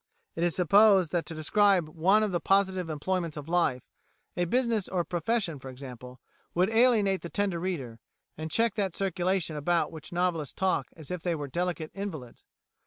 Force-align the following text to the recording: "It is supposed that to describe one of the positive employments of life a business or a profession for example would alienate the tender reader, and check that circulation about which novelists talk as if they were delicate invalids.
"It 0.35 0.43
is 0.43 0.55
supposed 0.55 1.11
that 1.11 1.27
to 1.27 1.35
describe 1.35 1.87
one 1.87 2.23
of 2.23 2.31
the 2.31 2.39
positive 2.39 2.89
employments 2.89 3.37
of 3.37 3.47
life 3.47 3.83
a 4.35 4.45
business 4.45 4.87
or 4.87 5.01
a 5.01 5.05
profession 5.05 5.59
for 5.59 5.69
example 5.69 6.19
would 6.55 6.71
alienate 6.71 7.21
the 7.21 7.29
tender 7.29 7.59
reader, 7.59 7.99
and 8.35 8.49
check 8.49 8.73
that 8.73 8.95
circulation 8.95 9.55
about 9.55 9.91
which 9.91 10.11
novelists 10.11 10.55
talk 10.55 10.87
as 10.97 11.11
if 11.11 11.21
they 11.21 11.35
were 11.35 11.47
delicate 11.47 11.91
invalids. 11.93 12.43